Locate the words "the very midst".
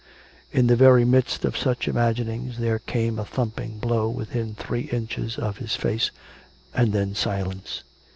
0.65-1.45